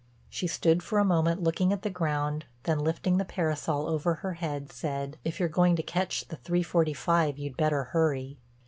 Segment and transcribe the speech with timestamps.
[0.29, 4.33] She stood for a moment looking at the ground, then lifting the parasol over her
[4.33, 8.39] head, said: "If you're going to catch the three forty five you'd better hurry."